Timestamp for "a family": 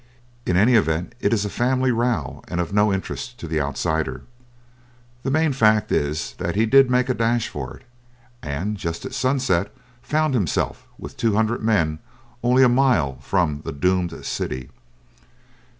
1.45-1.91